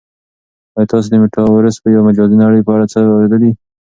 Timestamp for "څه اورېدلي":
2.91-3.51